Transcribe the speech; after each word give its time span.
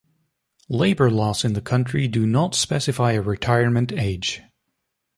Labour 0.67 1.11
laws 1.11 1.45
in 1.45 1.53
the 1.53 1.61
country 1.61 2.07
do 2.07 2.25
not 2.25 2.55
specify 2.55 3.11
a 3.11 3.21
retirement 3.21 3.91
age. 3.91 4.41